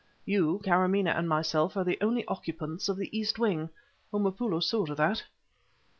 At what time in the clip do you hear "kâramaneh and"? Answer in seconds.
0.63-1.29